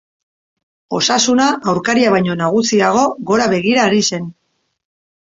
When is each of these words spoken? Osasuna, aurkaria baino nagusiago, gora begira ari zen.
Osasuna, 0.99 1.49
aurkaria 1.73 2.13
baino 2.15 2.37
nagusiago, 2.39 3.05
gora 3.33 3.47
begira 3.53 3.85
ari 3.91 4.01
zen. 4.11 4.27